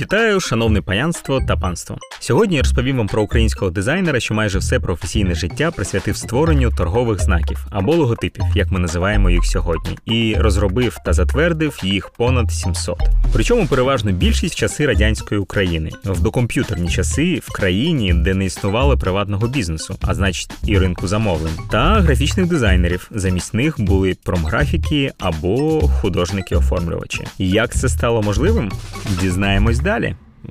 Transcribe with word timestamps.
Вітаю, 0.00 0.40
шановне 0.40 0.82
панянство 0.82 1.40
та 1.48 1.56
панство. 1.56 1.98
Сьогодні 2.20 2.56
я 2.56 2.62
розповім 2.62 2.96
вам 2.96 3.06
про 3.06 3.22
українського 3.22 3.70
дизайнера, 3.70 4.20
що 4.20 4.34
майже 4.34 4.58
все 4.58 4.80
професійне 4.80 5.34
життя 5.34 5.70
присвятив 5.70 6.16
створенню 6.16 6.70
торгових 6.70 7.20
знаків 7.20 7.66
або 7.70 7.94
логотипів, 7.94 8.44
як 8.54 8.70
ми 8.70 8.78
називаємо 8.78 9.30
їх 9.30 9.44
сьогодні, 9.44 9.98
і 10.04 10.34
розробив 10.38 10.96
та 11.04 11.12
затвердив 11.12 11.78
їх 11.82 12.10
понад 12.10 12.52
700. 12.52 12.98
Причому 13.32 13.66
переважно 13.66 14.12
більшість 14.12 14.54
в 14.54 14.58
часи 14.58 14.86
радянської 14.86 15.40
України, 15.40 15.90
в 16.04 16.20
докомп'ютерні 16.20 16.88
часи 16.88 17.40
в 17.44 17.52
країні, 17.52 18.14
де 18.14 18.34
не 18.34 18.44
існувало 18.44 18.98
приватного 18.98 19.48
бізнесу, 19.48 19.96
а 20.00 20.14
значить 20.14 20.50
і 20.64 20.78
ринку 20.78 21.08
замовлень, 21.08 21.58
та 21.70 22.00
графічних 22.00 22.46
дизайнерів. 22.46 23.10
Замість 23.10 23.54
них 23.54 23.80
були 23.80 24.16
промграфіки 24.24 25.12
або 25.18 25.80
художники-оформлювачі. 25.80 27.26
Як 27.38 27.74
це 27.74 27.88
стало 27.88 28.22
можливим? 28.22 28.72
Дізнаємось 29.20 29.78
далі. 29.78 29.89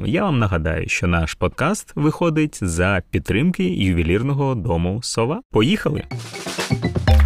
Я 0.06 0.24
вам 0.24 0.40
нагадаю, 0.40 0.90
що 0.90 1.08
наш 1.08 1.34
подкаст 1.34 1.92
виходить 1.96 2.60
за 2.62 3.02
підтримки 3.12 3.64
ювелірного 3.64 4.56
дому 4.56 5.00
Сова. 5.04 5.42
Поїхали! 5.52 6.04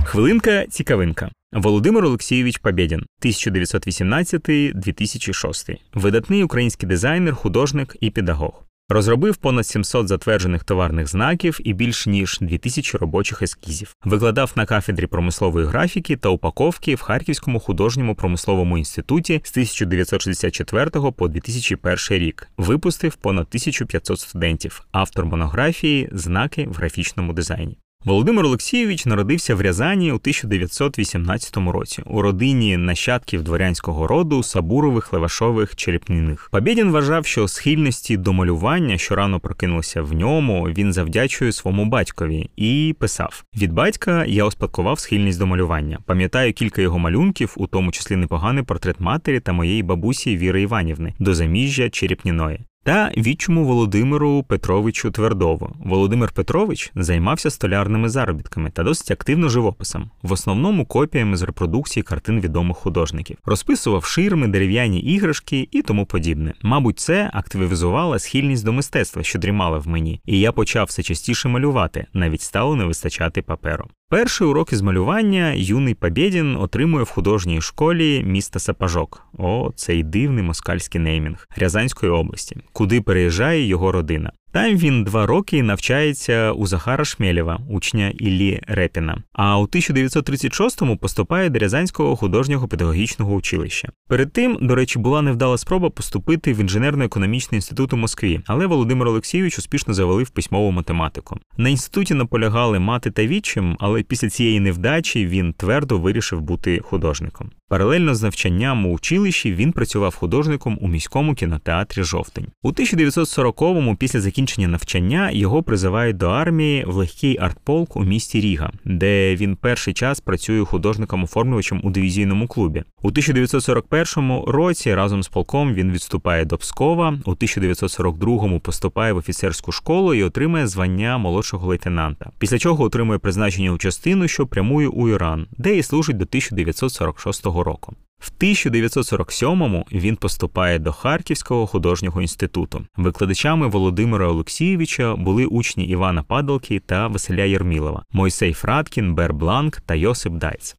Хвилинка 0.05 0.65
цікавинка. 0.65 1.31
Володимир 1.53 2.05
Олексійович 2.05 2.57
Побєдін, 2.57 3.05
1918-2006. 3.25 5.77
Видатний 5.93 6.43
український 6.43 6.89
дизайнер, 6.89 7.35
художник 7.35 7.95
і 7.99 8.09
педагог. 8.09 8.63
Розробив 8.89 9.37
понад 9.37 9.67
700 9.67 10.07
затверджених 10.07 10.63
товарних 10.63 11.07
знаків 11.07 11.59
і 11.63 11.73
більш 11.73 12.07
ніж 12.07 12.37
2000 12.41 12.97
робочих 12.97 13.41
ескізів. 13.41 13.95
Викладав 14.03 14.51
на 14.55 14.65
кафедрі 14.65 15.07
промислової 15.07 15.65
графіки 15.65 16.17
та 16.17 16.29
упаковки 16.29 16.95
в 16.95 17.01
Харківському 17.01 17.59
художньому 17.59 18.15
промисловому 18.15 18.77
інституті 18.77 19.41
з 19.43 19.51
1964 19.51 21.11
по 21.11 21.27
2001 21.27 21.97
рік. 22.09 22.47
Випустив 22.57 23.15
понад 23.15 23.47
1500 23.47 24.19
студентів, 24.19 24.83
автор 24.91 25.25
монографії 25.25 26.09
Знаки 26.11 26.67
в 26.69 26.73
графічному 26.73 27.33
дизайні. 27.33 27.77
Володимир 28.05 28.45
Олексійович 28.45 29.05
народився 29.05 29.55
в 29.55 29.61
Рязані 29.61 30.11
у 30.11 30.15
1918 30.15 31.57
році 31.57 32.03
у 32.05 32.21
родині 32.21 32.77
нащадків 32.77 33.43
дворянського 33.43 34.07
роду 34.07 34.43
Сабурових, 34.43 35.13
Левашових, 35.13 35.75
Черепніних. 35.75 36.49
Побєдін 36.51 36.91
вважав, 36.91 37.25
що 37.25 37.47
схильності 37.47 38.17
до 38.17 38.33
малювання, 38.33 38.97
що 38.97 39.15
рано 39.15 39.39
прокинулося 39.39 40.01
в 40.01 40.13
ньому, 40.13 40.63
він 40.63 40.93
завдячує 40.93 41.51
своєму 41.51 41.85
батькові 41.85 42.49
і 42.55 42.95
писав: 42.99 43.43
від 43.57 43.73
батька 43.73 44.25
я 44.25 44.45
успадкував 44.45 44.99
схильність 44.99 45.39
до 45.39 45.47
малювання. 45.47 45.99
Пам'ятаю 46.05 46.53
кілька 46.53 46.81
його 46.81 46.99
малюнків, 46.99 47.53
у 47.57 47.67
тому 47.67 47.91
числі 47.91 48.15
непоганий 48.15 48.63
портрет 48.63 48.99
матері 48.99 49.39
та 49.39 49.53
моєї 49.53 49.83
бабусі 49.83 50.37
Віри 50.37 50.61
Іванівни 50.61 51.13
до 51.19 51.33
заміжжя 51.33 51.89
Черепніної. 51.89 52.59
Та 52.86 53.12
відчому 53.17 53.66
Володимиру 53.66 54.44
Петровичу 54.44 55.12
Твердову. 55.12 55.70
Володимир 55.80 56.31
Петрович 56.31 56.92
займався 56.95 57.50
столярними 57.50 58.09
заробітками 58.09 58.70
та 58.70 58.84
досить 58.84 59.12
активно 59.12 59.50
живописом, 59.50 60.09
в 60.22 60.31
основному 60.31 60.86
копіями 60.86 61.38
з 61.38 61.42
репродукції 61.42 62.04
картин 62.04 62.39
відомих 62.39 62.78
художників, 62.78 63.38
розписував 63.45 64.04
ширми, 64.04 64.48
дерев'яні 64.48 65.00
іграшки 65.00 65.67
і 65.72 65.81
тому 65.81 66.06
подібне. 66.06 66.54
Мабуть, 66.61 67.00
це 67.00 67.30
активізувала 67.34 68.20
схильність 68.20 68.66
до 68.66 68.73
мистецтва, 68.73 69.23
що 69.23 69.39
дрімала 69.39 69.78
в 69.78 69.88
мені, 69.88 70.22
і 70.26 70.39
я 70.39 70.52
почав 70.52 70.86
все 70.86 71.04
частіше 71.04 71.50
малювати, 71.50 72.06
навіть 72.14 72.42
стало 72.42 72.76
не 72.76 72.86
вистачати 72.86 73.42
паперу. 73.42 73.88
Перший 74.14 74.48
урок 74.48 74.73
із 74.73 74.81
малювання 74.81 75.54
юний 75.56 75.94
Побєдін 75.94 76.56
отримує 76.56 77.04
в 77.04 77.09
художній 77.09 77.61
школі 77.61 78.23
міста 78.23 78.59
Сапажок. 78.59 79.28
О, 79.38 79.72
цей 79.76 80.04
дивний 80.04 80.44
москальський 80.44 81.02
неймінг 81.02 81.48
Рязанської 81.56 82.11
області, 82.11 82.58
куди 82.73 83.02
переїжджає 83.02 83.66
його 83.66 83.91
родина. 83.91 84.31
Там 84.53 84.77
він 84.77 85.03
два 85.03 85.25
роки 85.25 85.63
навчається 85.63 86.51
у 86.51 86.67
Захара 86.67 87.05
Шмелєва, 87.05 87.59
учня 87.69 88.09
Іллі 88.09 88.59
Репіна. 88.67 89.17
А 89.33 89.59
у 89.59 89.65
1936-му 89.65 90.97
поступає 90.97 91.49
до 91.49 91.59
Рязанського 91.59 92.15
художнього 92.15 92.67
педагогічного 92.67 93.33
училища. 93.33 93.89
Перед 94.08 94.33
тим, 94.33 94.58
до 94.61 94.75
речі, 94.75 94.99
була 94.99 95.21
невдала 95.21 95.58
спроба 95.58 95.89
поступити 95.89 96.53
в 96.53 96.58
інженерно-економічний 96.58 97.55
інститут 97.55 97.93
у 97.93 97.97
Москві, 97.97 98.42
але 98.47 98.65
Володимир 98.65 99.08
Олексійович 99.08 99.59
успішно 99.59 99.93
завалив 99.93 100.30
письмову 100.30 100.71
математику. 100.71 101.37
На 101.58 101.69
інституті 101.69 102.13
наполягали 102.13 102.80
мати 102.80 103.11
та 103.11 103.25
вічим, 103.25 103.77
але 103.80 104.03
після 104.03 104.30
цієї 104.30 104.59
невдачі 104.59 105.27
він 105.27 105.53
твердо 105.53 105.97
вирішив 105.97 106.42
бути 106.42 106.80
художником. 106.83 107.52
Паралельно 107.69 108.15
з 108.15 108.23
навчанням 108.23 108.86
у 108.86 108.93
училищі 108.93 109.53
він 109.53 109.71
працював 109.71 110.15
художником 110.15 110.77
у 110.81 110.87
міському 110.87 111.36
кінотеатрі 111.36 112.03
Жовтень. 112.03 112.47
У 112.63 112.71
1940-му, 112.71 113.95
після 113.95 114.21
закінчення 114.21 114.42
навчання, 114.67 115.31
його 115.31 115.64
призивають 115.64 116.17
до 116.17 116.27
армії 116.27 116.86
в 116.87 116.95
легкий 116.95 117.37
артполк 117.37 117.95
у 117.95 118.04
місті 118.04 118.42
Ріга, 118.42 118.71
де 118.86 119.36
він 119.36 119.55
перший 119.55 119.93
час 119.93 120.20
працює 120.20 120.65
художником-оформлювачем 120.65 121.80
у 121.83 121.89
дивізійному 121.89 122.48
клубі. 122.48 122.83
У 123.02 123.08
1941 123.08 124.42
році 124.48 124.95
разом 124.95 125.23
з 125.23 125.27
полком 125.27 125.73
він 125.73 125.92
відступає 125.92 126.45
до 126.45 126.58
Пскова. 126.58 127.20
У 127.26 127.31
1942-му 127.31 128.59
поступає 128.59 129.13
в 129.13 129.18
офіцерську 129.18 129.71
школу 129.71 130.13
і 130.13 130.24
отримує 130.24 130.68
звання 130.68 131.18
молодшого 131.18 131.68
лейтенанта. 131.68 132.31
Після 132.39 132.57
чого 132.57 132.83
отримує 132.83 133.19
призначення 133.19 133.71
у 133.71 133.77
частину, 133.77 134.27
що 134.27 134.48
прямує 134.48 134.88
у 134.88 135.10
Іран, 135.10 135.48
де 135.57 135.77
і 135.77 135.83
служить 135.83 136.18
до 136.18 136.24
1946 136.24 137.45
року. 137.45 137.94
В 138.19 138.31
1947-му 138.39 139.85
він 139.91 140.15
поступає 140.15 140.79
до 140.79 140.91
Харківського 140.91 141.68
художнього 141.68 142.21
інституту. 142.21 142.85
Викладачами 142.97 143.68
Володимира 143.68 144.27
Олексійовича 144.27 145.15
були 145.15 145.45
учні 145.45 145.85
Івана 145.85 146.24
Падалки 146.24 146.79
та 146.79 147.07
Василя 147.07 147.44
Єрмілова, 147.44 148.03
Мойсей 148.12 148.53
Фраткін, 148.53 149.15
Бер 149.15 149.33
Бланк 149.33 149.81
та 149.81 149.95
Йосип 149.95 150.33
Дайц. 150.33 150.75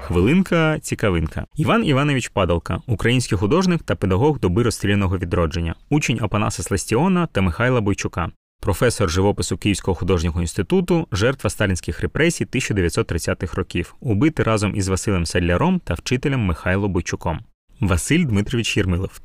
Хвилинка 0.00 0.78
цікавинка. 0.78 1.46
Іван 1.56 1.86
Іванович 1.86 2.28
Падалка, 2.28 2.80
український 2.86 3.38
художник 3.38 3.82
та 3.82 3.94
педагог 3.94 4.40
доби 4.40 4.62
розстріляного 4.62 5.18
відродження, 5.18 5.74
учень 5.90 6.18
Апанаса 6.22 6.62
Сластіона 6.62 7.26
та 7.26 7.40
Михайла 7.40 7.80
Бойчука. 7.80 8.30
Професор 8.60 9.10
живопису 9.10 9.56
Київського 9.56 9.94
художнього 9.94 10.40
інституту, 10.40 11.06
жертва 11.12 11.50
сталінських 11.50 12.00
репресій 12.00 12.44
1930-х 12.44 13.54
років, 13.54 13.94
убитий 14.00 14.44
разом 14.44 14.76
із 14.76 14.88
Василем 14.88 15.26
Селляром 15.26 15.80
та 15.84 15.94
вчителем 15.94 16.40
Михайло 16.40 16.88
Бойчуком. 16.88 17.40
Василь 17.80 18.24
Дмитрович 18.24 18.76
Єрмилов, 18.76 19.20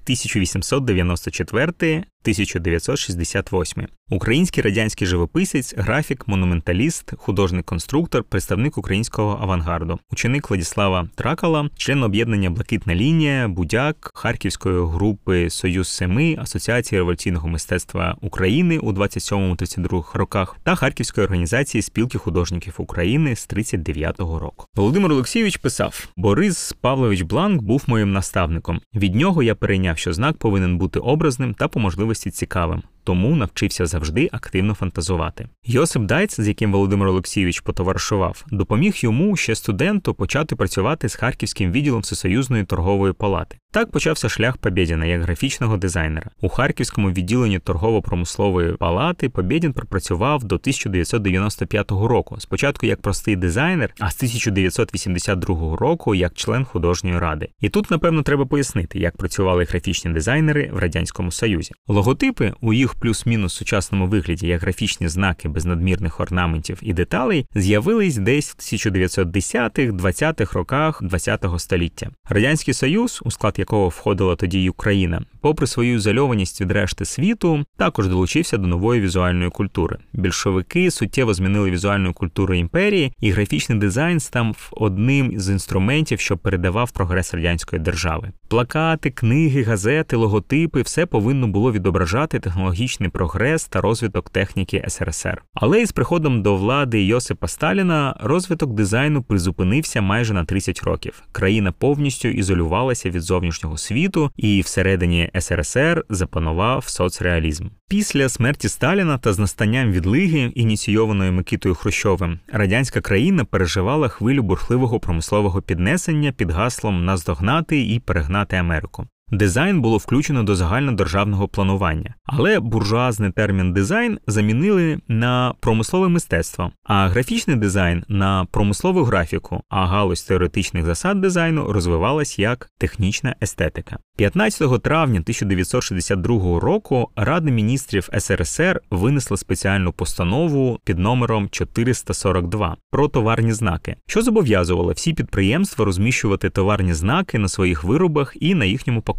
1894-1968. 2.27 3.87
Український 4.09 4.63
радянський 4.63 5.07
живописець, 5.07 5.73
графік, 5.77 6.27
монументаліст, 6.27 7.13
художник-конструктор, 7.17 8.23
представник 8.23 8.77
українського 8.77 9.39
авангарду, 9.41 9.99
ученик 10.11 10.49
Владіслава 10.49 11.09
Тракала, 11.15 11.69
член 11.77 12.03
об'єднання 12.03 12.49
Блакитна 12.49 12.95
лінія, 12.95 13.47
будяк 13.47 14.11
Харківської 14.13 14.85
групи 14.85 15.49
Союз 15.49 15.87
Семи, 15.87 16.37
Асоціації 16.41 16.99
революційного 16.99 17.47
мистецтва 17.47 18.17
України 18.21 18.77
у 18.77 18.91
27-32 18.91 20.17
роках 20.17 20.57
та 20.63 20.75
Харківської 20.75 21.25
організації 21.25 21.81
спілки 21.81 22.17
художників 22.17 22.73
України 22.77 23.35
з 23.35 23.49
39-го 23.49 24.39
року. 24.39 24.65
Володимир 24.75 25.11
Олексійович 25.11 25.57
писав: 25.57 26.07
Борис 26.17 26.73
Павлович 26.81 27.21
Бланк 27.21 27.61
був 27.61 27.83
моїм 27.87 28.13
наставником. 28.13 28.81
Від 28.95 29.15
нього 29.15 29.43
я 29.43 29.55
перейняв, 29.55 29.97
що 29.97 30.13
знак 30.13 30.37
повинен 30.37 30.77
бути 30.77 30.99
образним 30.99 31.53
та 31.53 31.67
по 31.67 31.79
можливості 31.79 32.14
цікавим 32.31 32.83
тому 33.05 33.35
навчився 33.35 33.85
завжди 33.85 34.29
активно 34.31 34.73
фантазувати. 34.73 35.47
Йосип 35.65 36.03
Дайц, 36.03 36.39
з 36.39 36.47
яким 36.47 36.71
Володимир 36.71 37.07
Олексійович 37.07 37.59
потоваришував, 37.59 38.45
допоміг 38.51 38.93
йому 38.97 39.37
ще 39.37 39.55
студенту 39.55 40.13
почати 40.13 40.55
працювати 40.55 41.09
з 41.09 41.15
харківським 41.15 41.71
відділом 41.71 42.01
Всесоюзної 42.01 42.63
торгової 42.63 43.13
палати. 43.13 43.57
Так 43.71 43.91
почався 43.91 44.29
шлях 44.29 44.57
Побєдіна 44.57 45.05
як 45.05 45.21
графічного 45.21 45.77
дизайнера. 45.77 46.29
У 46.41 46.49
харківському 46.49 47.11
відділенні 47.11 47.59
торгово-промислової 47.59 48.73
палати 48.73 49.29
Побєдін 49.29 49.73
пропрацював 49.73 50.43
до 50.43 50.55
1995 50.55 51.91
року. 51.91 52.35
Спочатку 52.39 52.85
як 52.85 53.01
простий 53.01 53.35
дизайнер, 53.35 53.93
а 53.99 54.11
з 54.11 54.15
1982 54.15 55.75
року 55.75 56.15
як 56.15 56.33
член 56.33 56.65
художньої 56.65 57.19
ради. 57.19 57.49
І 57.59 57.69
тут, 57.69 57.91
напевно, 57.91 58.21
треба 58.21 58.45
пояснити, 58.45 58.99
як 58.99 59.17
працювали 59.17 59.63
графічні 59.63 60.11
дизайнери 60.11 60.69
в 60.73 60.77
радянському 60.77 61.31
союзі. 61.31 61.71
Логотипи 61.87 62.53
у 62.61 62.73
їх 62.73 62.94
плюс-мінус 62.99 63.53
сучасному 63.53 64.07
вигляді 64.07 64.47
як 64.47 64.61
графічні 64.61 65.07
знаки 65.07 65.49
без 65.49 65.65
надмірних 65.65 66.19
орнаментів 66.19 66.79
і 66.81 66.93
деталей 66.93 67.45
з'явились 67.55 68.17
десь 68.17 68.49
в 68.49 68.75
1910-20-х 68.75 70.53
роках 70.53 71.03
ХХ 71.11 71.59
століття. 71.59 72.09
Радянський 72.29 72.73
Союз, 72.73 73.21
у 73.25 73.31
склад 73.31 73.55
якого 73.57 73.87
входила 73.87 74.35
тоді 74.35 74.59
й 74.59 74.67
Україна, 74.67 75.21
попри 75.41 75.67
свою 75.67 75.95
ізольованість 75.95 76.61
від 76.61 76.71
решти 76.71 77.05
світу, 77.05 77.65
також 77.77 78.07
долучився 78.07 78.57
до 78.57 78.67
нової 78.67 79.01
візуальної 79.01 79.49
культури. 79.49 79.97
Більшовики 80.13 80.91
суттєво 80.91 81.33
змінили 81.33 81.71
візуальну 81.71 82.13
культуру 82.13 82.53
імперії, 82.53 83.13
і 83.19 83.31
графічний 83.31 83.79
дизайн 83.79 84.19
став 84.19 84.69
одним 84.71 85.39
з 85.39 85.49
інструментів, 85.49 86.19
що 86.19 86.37
передавав 86.37 86.91
прогрес 86.91 87.33
радянської 87.33 87.81
держави. 87.81 88.31
Плакати, 88.47 89.09
книги, 89.09 89.63
газети, 89.63 90.15
логотипи 90.15 90.81
все 90.81 91.05
повинно 91.05 91.47
було 91.47 91.71
відображати 91.71 92.39
технологічний 92.85 93.09
прогрес 93.09 93.65
та 93.65 93.81
розвиток 93.81 94.29
техніки 94.29 94.85
СРСР. 94.87 95.43
Але 95.53 95.81
із 95.81 95.91
приходом 95.91 96.41
до 96.41 96.55
влади 96.55 97.03
Йосипа 97.03 97.47
Сталіна 97.47 98.15
розвиток 98.19 98.73
дизайну 98.73 99.23
призупинився 99.23 100.01
майже 100.01 100.33
на 100.33 100.45
30 100.45 100.83
років. 100.83 101.23
Країна 101.31 101.71
повністю 101.71 102.27
ізолювалася 102.27 103.09
від 103.09 103.21
зовнішнього 103.21 103.77
світу, 103.77 104.31
і 104.37 104.61
всередині 104.61 105.29
СРСР 105.39 106.05
запанував 106.09 106.87
соцреалізм. 106.87 107.67
Після 107.89 108.29
смерті 108.29 108.69
Сталіна 108.69 109.17
та 109.17 109.33
з 109.33 109.39
настанням 109.39 109.91
відлиги, 109.91 110.51
ініційованої 110.55 111.31
Микитою 111.31 111.75
Хрущовим, 111.75 112.39
радянська 112.51 113.01
країна 113.01 113.45
переживала 113.45 114.07
хвилю 114.07 114.43
бурхливого 114.43 114.99
промислового 114.99 115.61
піднесення 115.61 116.31
під 116.31 116.51
гаслом 116.51 117.05
наздогнати 117.05 117.81
і 117.81 117.99
перегнати 117.99 118.55
Америку. 118.55 119.07
Дизайн 119.31 119.81
було 119.81 119.97
включено 119.97 120.43
до 120.43 120.55
загальнодержавного 120.55 121.47
планування, 121.47 122.15
але 122.25 122.59
буржуазний 122.59 123.31
термін 123.31 123.73
дизайн 123.73 124.19
замінили 124.27 124.99
на 125.07 125.53
промислове 125.59 126.07
мистецтво, 126.07 126.71
а 126.83 127.07
графічний 127.07 127.55
дизайн 127.55 128.03
на 128.07 128.45
промислову 128.51 129.03
графіку, 129.03 129.61
а 129.69 129.85
галузь 129.85 130.23
теоретичних 130.23 130.85
засад 130.85 131.21
дизайну 131.21 131.71
розвивалась 131.71 132.39
як 132.39 132.69
технічна 132.77 133.35
естетика. 133.41 133.97
15 134.17 134.81
травня 134.81 135.19
1962 135.19 136.59
року 136.59 137.09
Рада 137.15 137.51
міністрів 137.51 138.09
СРСР 138.19 138.81
винесла 138.91 139.37
спеціальну 139.37 139.93
постанову 139.93 140.79
під 140.83 140.99
номером 140.99 141.49
442 141.49 142.77
про 142.91 143.07
товарні 143.07 143.53
знаки, 143.53 143.95
що 144.07 144.21
зобов'язувало 144.21 144.91
всі 144.91 145.13
підприємства 145.13 145.85
розміщувати 145.85 146.49
товарні 146.49 146.93
знаки 146.93 147.39
на 147.39 147.47
своїх 147.47 147.83
виробах 147.83 148.33
і 148.39 148.55
на 148.55 148.65
їхньому 148.65 149.01
пакуванні. 149.01 149.14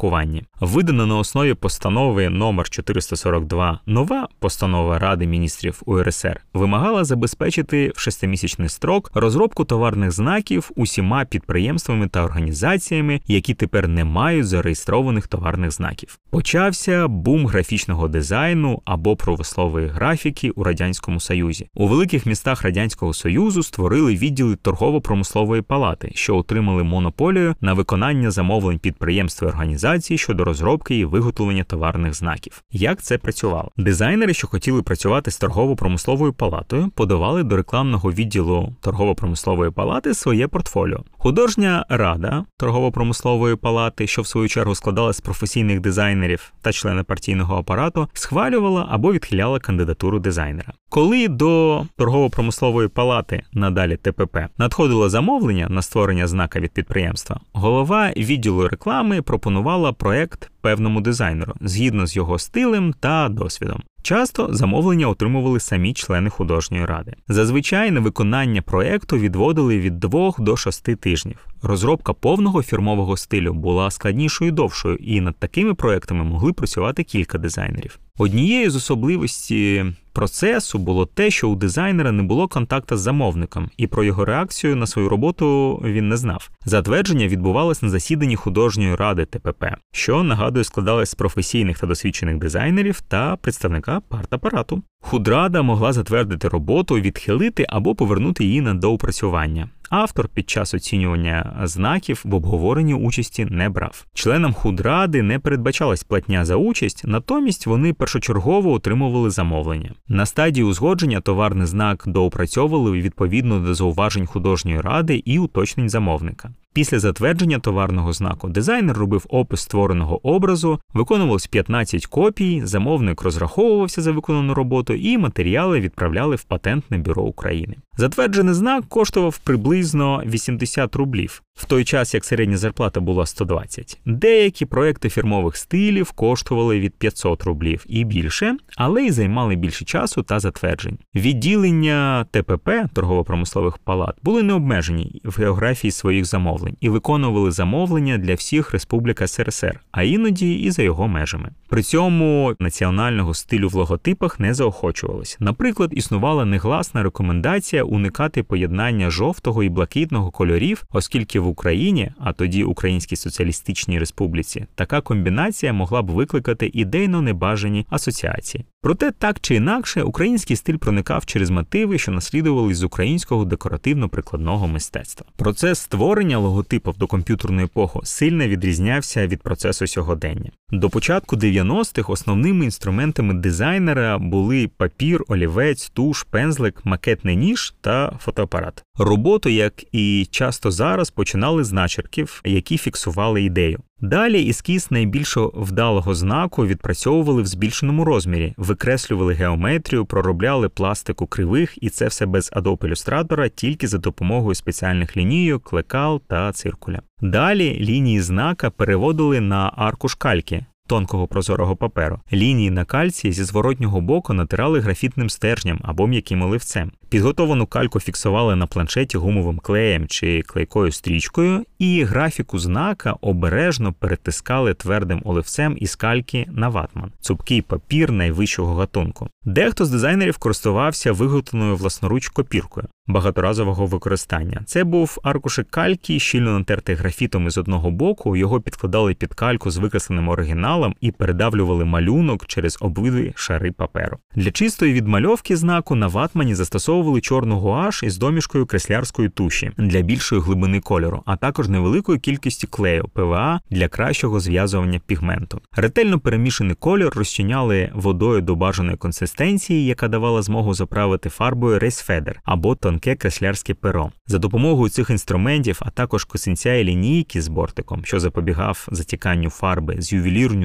Видана 0.61 1.07
на 1.07 1.19
основі 1.19 1.55
постанови 1.55 2.29
номер 2.29 2.69
442 2.69 3.81
нова 3.87 4.29
постанова 4.39 4.99
Ради 4.99 5.27
міністрів 5.27 5.83
УРСР 5.87 6.41
вимагала 6.55 7.05
забезпечити 7.05 7.93
в 7.97 8.01
шестимісячний 8.01 8.69
строк 8.69 9.11
розробку 9.15 9.65
товарних 9.65 10.13
знаків 10.13 10.71
усіма 10.77 11.25
підприємствами 11.25 12.09
та 12.09 12.23
організаціями, 12.25 13.21
які 13.27 13.55
тепер 13.55 13.89
не 13.89 14.05
мають 14.05 14.47
зареєстрованих 14.47 15.27
товарних 15.27 15.71
знаків. 15.71 16.19
Почався 16.31 17.09
бум 17.09 17.47
графічного 17.47 18.09
дизайну 18.09 18.83
або 18.85 19.17
промислової 19.17 19.89
графіки 19.89 20.51
у 20.51 20.65
радянському 20.65 21.21
союзі. 21.21 21.69
У 21.75 21.89
великих 21.89 22.27
містах 22.27 22.63
радянського 22.63 23.15
союзу 23.15 23.63
створили 23.63 24.17
відділи 24.17 24.57
торгово-промислової 24.57 25.63
палати, 25.63 26.11
що 26.15 26.37
отримали 26.37 26.83
монополію 26.83 27.55
на 27.61 27.73
виконання 27.73 28.31
замовлень 28.31 28.79
підприємств 28.79 29.45
і 29.45 29.49
організацій 29.49 29.86
щодо 30.17 30.45
розробки 30.45 30.99
і 30.99 31.05
виготовлення 31.05 31.65
товарних 31.65 32.15
знаків. 32.15 32.63
Як 32.73 33.03
це 33.03 33.19
працювало? 33.19 33.71
Дизайнери, 33.77 34.35
що 34.35 34.47
хотіли 34.47 34.83
працювати 34.83 35.31
з 35.31 35.39
торгово-промисловою 35.39 36.33
палатою, 36.33 36.91
подавали 36.95 37.43
до 37.43 37.57
рекламного 37.57 38.13
відділу 38.13 38.75
торгово-промислової 38.81 39.71
палати 39.71 40.15
своє 40.15 40.49
портфоліо. 40.49 41.05
Художня 41.13 41.87
рада 41.89 42.45
торгово-промислової 42.57 43.57
палати, 43.57 44.07
що 44.07 44.23
в 44.23 44.27
свою 44.27 44.49
чергу 44.49 44.75
складалась 44.75 45.17
з 45.17 45.21
професійних 45.21 45.81
дизайнерів 45.81 46.53
та 46.63 46.73
члени 46.73 47.03
партійного 47.03 47.57
апарату, 47.57 48.09
схвалювала 48.13 48.87
або 48.91 49.13
відхиляла 49.13 49.59
кандидатуру 49.59 50.19
дизайнера. 50.19 50.73
Коли 50.97 51.29
до 51.29 51.85
торгово-промислової 51.97 52.89
палати, 52.89 53.43
надалі 53.53 53.97
ТПП, 53.97 54.49
надходило 54.59 55.09
замовлення 55.09 55.67
на 55.71 55.83
створення 55.83 56.27
знака 56.27 56.61
від 56.61 56.71
підприємства, 56.71 57.41
голова 57.53 58.13
відділу 58.17 58.69
реклами 58.69 59.23
пропонувала 59.23 59.93
проект 59.93 60.51
певному 60.61 61.01
дизайнеру 61.01 61.55
згідно 61.61 62.07
з 62.07 62.17
його 62.17 62.39
стилем 62.39 62.95
та 63.01 63.29
досвідом. 63.29 63.83
Часто 64.03 64.49
замовлення 64.55 65.09
отримували 65.09 65.61
самі 65.61 65.95
члени 65.95 66.31
художньої 66.31 66.85
ради. 66.85 67.15
Зазвичай 67.29 67.91
на 67.91 68.01
виконання 68.01 68.63
проекту 68.63 69.19
відводили 69.19 69.79
від 69.79 70.01
2 70.01 70.33
до 70.39 70.57
6 70.57 70.97
тижнів. 71.01 71.47
Розробка 71.67 72.13
повного 72.13 72.63
фірмового 72.63 73.17
стилю 73.17 73.55
була 73.55 73.91
складнішою 73.91 74.49
і 74.51 74.55
довшою, 74.55 74.97
і 74.97 75.21
над 75.21 75.37
такими 75.39 75.75
проектами 75.75 76.25
могли 76.25 76.53
працювати 76.53 77.05
кілька 77.05 77.39
дизайнерів. 77.39 77.99
Однією 78.19 78.71
з 78.71 78.77
особливостей 78.77 79.85
процесу 80.13 80.79
було 80.79 81.07
те, 81.07 81.31
що 81.31 81.49
у 81.49 81.55
дизайнера 81.55 82.13
не 82.13 82.23
було 82.23 82.49
контакта 82.49 82.97
з 82.97 83.01
замовником, 83.01 83.71
і 83.77 83.87
про 83.87 84.05
його 84.05 84.25
реакцію 84.25 84.77
на 84.77 84.87
свою 84.87 85.09
роботу 85.09 85.81
він 85.85 86.09
не 86.09 86.17
знав. 86.17 86.51
Затвердження 86.65 87.29
відбувалось 87.29 87.83
на 87.83 87.89
засіданні 87.89 88.37
художньої 88.37 88.95
ради 88.95 89.25
ТПП, 89.25 89.65
що 89.93 90.23
нагадую 90.23 90.65
складалось 90.65 91.11
з 91.11 91.15
професійних 91.15 91.79
та 91.79 91.87
досвідчених 91.87 92.39
дизайнерів 92.39 93.01
та 93.01 93.37
представника 93.37 94.01
партапарату. 94.09 94.83
Худрада 95.01 95.63
могла 95.63 95.93
затвердити 95.93 96.49
роботу, 96.49 96.95
відхилити 96.95 97.67
або 97.69 97.95
повернути 97.95 98.45
її 98.45 98.61
на 98.61 98.75
доопрацювання. 98.75 99.69
Автор 99.91 100.29
під 100.29 100.51
час 100.51 100.75
оцінювання 100.75 101.61
знаків 101.65 102.23
в 102.25 102.35
обговоренні 102.35 102.95
участі 102.95 103.45
не 103.45 103.69
брав. 103.69 104.07
Членам 104.15 104.53
худради 104.53 105.23
не 105.23 105.39
передбачалась 105.39 106.05
платня 106.05 106.45
за 106.45 106.57
участь, 106.57 107.03
натомість 107.07 107.67
вони 107.67 107.93
першочергово 107.93 108.73
отримували 108.73 109.31
замовлення. 109.31 109.91
На 110.09 110.27
стадії 110.27 110.65
узгодження 110.65 111.21
товарний 111.21 111.67
знак 111.67 112.05
доопрацьовували 112.07 113.01
відповідно 113.01 113.61
до 113.61 113.75
зауважень 113.75 114.27
художньої 114.27 114.81
ради 114.81 115.23
і 115.25 115.39
уточнень 115.39 115.89
замовника. 115.89 116.51
Після 116.77 116.99
затвердження 116.99 117.59
товарного 117.59 118.13
знаку 118.13 118.49
дизайнер 118.49 118.97
робив 118.97 119.27
опис 119.29 119.61
створеного 119.61 120.29
образу, 120.29 120.81
виконувалось 120.95 121.47
15 121.47 122.07
копій, 122.07 122.63
замовник 122.65 123.23
розраховувався 123.23 124.03
за 124.03 124.13
виконану 124.13 124.55
роботу, 124.55 124.95
і 124.95 125.19
матеріали 125.19 125.81
відправляли 125.81 126.37
в 126.37 126.43
патентне 126.43 126.99
бюро 126.99 127.23
України. 127.23 127.77
Затверджений 127.99 128.55
знак 128.55 128.85
коштував 128.89 129.39
приблизно 129.39 130.23
80 130.27 130.97
рублів, 130.97 131.43
в 131.57 131.65
той 131.65 131.85
час 131.85 132.15
як 132.15 132.25
середня 132.25 132.57
зарплата 132.57 133.01
була 133.01 133.27
120. 133.27 134.01
Деякі 134.07 134.67
проекти 134.67 135.11
фірмових 135.11 135.57
стилів 135.57 136.11
коштували 136.11 136.81
від 136.81 136.95
500 136.95 137.43
рублів 137.43 137.85
і 137.89 138.05
більше, 138.05 138.57
але 138.77 139.03
й 139.03 139.11
займали 139.11 139.57
більше 139.57 139.85
часу 139.85 140.23
та 140.23 140.41
затверджень. 140.41 140.99
Відділення 141.15 142.27
ТПП 142.31 142.71
торгово-промислових 142.95 143.79
палат 143.79 144.17
були 144.23 144.43
не 144.43 144.53
обмежені 144.53 145.21
в 145.25 145.41
географії 145.41 145.91
своїх 145.91 146.25
замовлень 146.25 146.77
і 146.81 146.89
виконували 146.89 147.51
замовлення 147.51 148.19
для 148.19 148.35
всіх 148.35 148.73
республік 148.73 149.23
СРСР, 149.29 149.81
а 149.93 150.03
іноді 150.03 150.55
і 150.55 150.71
за 150.71 150.83
його 150.83 151.09
межами. 151.09 151.51
При 151.69 151.83
цьому 151.83 152.55
національного 152.61 153.35
стилю 153.35 153.69
в 153.69 153.75
логотипах 153.75 154.41
не 154.41 154.55
заохочувалось. 154.55 155.37
Наприклад, 155.41 155.91
існувала 155.93 156.45
негласна 156.45 157.03
рекомендація 157.03 157.85
уникати 157.85 158.43
поєднання 158.43 159.11
жовтого 159.11 159.63
і 159.63 159.69
блакитного 159.69 160.31
кольорів, 160.31 160.85
оскільки 160.91 161.41
в 161.47 161.49
Україні, 161.51 162.11
а 162.19 162.33
тоді 162.33 162.65
Українській 162.65 163.17
Соціалістичній 163.17 163.99
Республіці, 163.99 164.67
така 164.75 165.01
комбінація 165.01 165.73
могла 165.73 166.03
б 166.03 166.11
викликати 166.11 166.71
ідейно 166.75 167.23
небажані 167.23 167.87
асоціації. 167.91 168.65
Проте 168.83 169.11
так 169.11 169.41
чи 169.41 169.55
інакше, 169.55 170.03
український 170.03 170.57
стиль 170.57 170.77
проникав 170.77 171.27
через 171.27 171.51
мотиви, 171.51 171.99
що 171.99 172.13
наслідували 172.13 172.75
з 172.75 172.83
українського 172.83 173.45
декоративно-прикладного 173.45 174.67
мистецтва. 174.67 175.27
Процес 175.37 175.79
створення 175.79 176.39
логотипів 176.39 176.95
до 176.99 177.07
комп'ютерної 177.07 177.65
епохи 177.65 177.99
сильно 178.03 178.49
відрізнявся 178.49 179.27
від 179.27 179.43
процесу 179.43 179.87
сьогодення. 179.87 180.51
До 180.71 180.91
початку 180.91 181.37
90-х 181.37 182.13
основними 182.13 182.65
інструментами 182.65 183.35
дизайнера 183.35 184.19
були 184.19 184.71
папір, 184.77 185.25
олівець, 185.29 185.89
туш, 185.89 186.23
пензлик, 186.23 186.81
макетний 186.85 187.37
ніж 187.37 187.75
та 187.81 188.19
фотоапарат. 188.21 188.86
Роботу, 188.99 189.49
як 189.49 189.85
і 189.93 190.27
часто 190.31 190.71
зараз, 190.71 191.11
починали 191.11 191.65
з 191.65 191.73
начерків, 191.73 192.41
які 192.45 192.79
фіксували 192.79 193.43
ідею. 193.43 193.79
Далі 194.01 194.51
ескіз 194.51 194.91
найбільш 194.91 195.37
вдалого 195.37 196.15
знаку 196.15 196.67
відпрацьовували 196.67 197.43
в 197.43 197.47
збільшеному 197.47 198.05
розмірі, 198.05 198.55
викреслювали 198.57 199.35
геометрію, 199.35 200.07
проробляли 200.07 200.69
пластику 200.69 201.27
кривих, 201.27 201.83
і 201.83 201.91
це 201.91 202.07
все 202.07 202.27
без 202.27 202.53
Adobe 202.53 202.79
Illustrator, 202.79 203.51
тільки 203.51 203.89
за 203.89 203.99
допомогою 203.99 204.55
спеціальних 204.55 205.17
лінійок, 205.17 205.73
лекал 205.73 206.23
та 206.29 206.53
циркуля. 206.53 207.01
Далі 207.21 207.79
лінії 207.81 208.21
знака 208.21 208.71
переводили 208.71 209.41
на 209.41 209.73
аркуш 209.77 210.15
кальки, 210.15 210.65
тонкого 210.87 211.27
прозорого 211.27 211.77
паперу. 211.77 212.21
Лінії 212.33 212.71
на 212.71 212.85
кальці 212.85 213.33
зі 213.33 213.45
зворотнього 213.45 214.01
боку 214.01 214.33
натирали 214.33 214.81
графітним 214.81 215.31
стержнем 215.31 215.81
або 215.83 216.07
м'яким 216.07 216.43
оливцем. 216.43 216.93
Підготовану 217.09 217.67
кальку 217.67 218.01
фіксували 218.01 218.57
на 218.57 218.67
планшеті 218.67 219.19
гумовим 219.19 219.59
клеєм 219.59 220.07
чи 220.07 220.43
клейкою 220.43 220.93
стрічкою, 220.93 221.65
і 221.79 222.05
графіку 222.05 222.59
знака 222.59 223.15
обережно 223.21 223.93
перетискали 223.93 224.75
твердим 224.75 225.23
оливцем 225.25 225.77
із 225.81 225.97
кальки 225.97 226.47
на 226.53 226.69
ватман, 226.69 227.13
цупкий 227.21 227.63
папір 227.63 228.13
найвищого 228.13 228.75
гатунку. 228.75 229.29
Дехто 229.45 229.85
з 229.85 229.91
дизайнерів 229.91 230.39
користувався 230.39 231.13
виготовленою 231.13 231.77
власноруч 231.77 232.29
копіркою 232.29 232.87
багаторазового 233.07 233.87
використання. 233.87 234.63
Це 234.67 234.85
був 234.85 235.19
аркушик 235.23 235.71
кальки, 235.71 236.19
щільно 236.19 236.59
натертий 236.59 236.95
графітом 236.95 237.47
із 237.47 237.59
одного 237.59 237.91
боку. 237.91 238.37
Його 238.37 238.61
підкладали 238.61 239.15
під 239.15 239.35
кальку 239.35 239.71
з 239.71 239.77
викресленим 239.77 240.29
оригіналом 240.29 240.76
і 241.01 241.11
передавлювали 241.11 241.85
малюнок 241.85 242.47
через 242.47 242.79
обидві 242.81 243.33
шари 243.37 243.73
паперу. 243.73 244.19
Для 244.35 244.51
чистої 244.51 244.93
відмальовки 244.93 245.57
знаку 245.57 245.95
на 245.95 246.07
ватмані 246.07 246.55
застосовували 246.55 247.21
чорну 247.21 247.59
гуаш 247.59 248.03
із 248.03 248.19
домішкою 248.19 248.67
креслярської 248.67 249.29
туші 249.29 249.71
для 249.79 250.01
більшої 250.01 250.43
глибини 250.43 250.81
кольору, 250.81 251.23
а 251.27 251.37
також 251.37 251.69
невеликої 251.69 252.19
кількості 252.19 252.67
клею 252.67 253.09
ПВА 253.15 253.61
для 253.71 253.89
кращого 253.89 254.41
зв'язування 254.41 255.01
пігменту. 255.07 255.61
Ретельно 255.77 256.19
перемішаний 256.19 256.75
кольор 256.75 257.13
розчиняли 257.17 257.91
водою 257.95 258.41
до 258.41 258.57
бажаної 258.57 258.97
консистенції, 258.97 259.87
яка 259.87 260.09
давала 260.09 260.43
змогу 260.43 260.75
заправити 260.75 261.29
фарбою 261.29 261.79
рейсфедер 261.79 262.41
або 262.45 262.75
тонке 262.75 263.15
креслярське 263.15 263.75
перо. 263.75 264.11
За 264.27 264.39
допомогою 264.39 264.91
цих 264.91 265.11
інструментів, 265.11 265.79
а 265.81 265.91
також 265.91 266.25
косинця 266.25 266.75
і 266.75 266.85
лінійки 266.85 267.43
з 267.43 267.49
бортиком, 267.49 268.05
що 268.05 268.21
запобігав 268.21 268.89
затіканню 268.93 269.51
фарби, 269.51 269.97
з 269.99 270.13